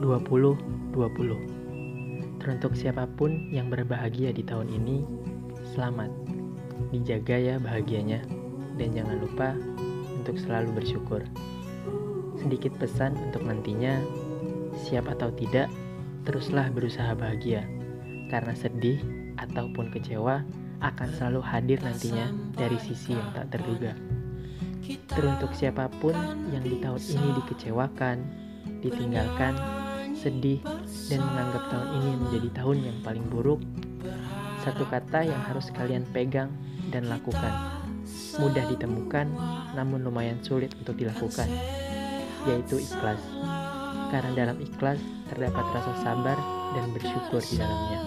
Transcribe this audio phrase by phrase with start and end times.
[0.00, 1.56] 2020
[2.36, 5.02] Teruntuk siapa pun yang berbahagia di tahun ini,
[5.74, 6.14] selamat.
[6.94, 8.22] Dijaga ya bahagianya,
[8.78, 9.58] dan jangan lupa
[10.14, 11.26] untuk selalu bersyukur.
[12.38, 13.98] Sedikit pesan untuk nantinya,
[14.78, 15.66] siap atau tidak,
[16.22, 17.66] teruslah berusaha bahagia.
[18.30, 19.02] Karena sedih
[19.42, 20.46] ataupun kecewa
[20.86, 23.96] akan selalu hadir nantinya dari sisi yang tak terduga.
[25.10, 26.14] Teruntuk siapa pun
[26.54, 28.16] yang di tahun ini dikecewakan,
[28.86, 29.56] ditinggalkan,
[30.18, 30.60] sedih,
[31.12, 33.60] dan menganggap tahun ini menjadi tahun yang paling buruk,
[34.64, 36.50] satu kata yang harus kalian pegang
[36.90, 37.76] dan lakukan.
[38.36, 39.26] Mudah ditemukan,
[39.78, 41.48] namun lumayan sulit untuk dilakukan,
[42.48, 43.20] yaitu ikhlas.
[44.10, 46.38] Karena dalam ikhlas terdapat rasa sabar
[46.74, 48.00] dan bersyukur di dalamnya.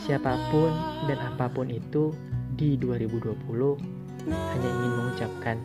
[0.00, 0.72] Siapa pun
[1.06, 2.10] dan apa pun itu
[2.56, 5.56] di 2020 hanya ingin mengucapkan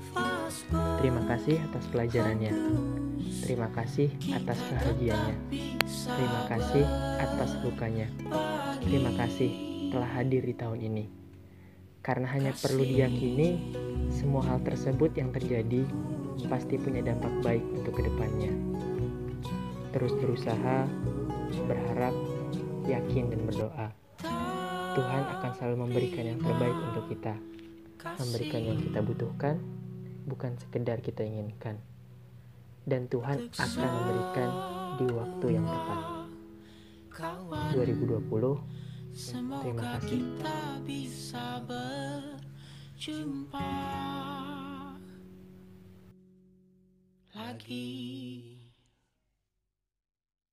[1.02, 2.54] terima kasih atas pelajarannya.
[3.45, 5.36] Terima kasih atas bahagianya.
[5.86, 6.84] Terima kasih
[7.22, 8.08] atas lukanya.
[8.81, 9.50] Terima kasih
[9.89, 11.06] telah hadir di tahun ini.
[12.06, 13.73] Karena hanya perlu diyakini
[14.14, 15.86] semua hal tersebut yang terjadi
[16.45, 18.53] pasti punya dampak baik untuk ke depannya.
[19.90, 20.86] Terus berusaha,
[21.66, 22.14] berharap,
[22.86, 23.88] yakin dan berdoa.
[24.95, 27.55] Tuhan akan selalu memberikan yang terbaik untuk kita.
[28.06, 29.58] Memberikan yang kita butuhkan,
[30.30, 31.81] bukan sekedar kita inginkan.
[32.86, 34.50] Dan Tuhan akan memberikan
[35.02, 36.00] di waktu yang tepat.
[37.73, 38.62] 2020,
[39.66, 40.22] terima kasih.
[47.56, 48.55] lagi.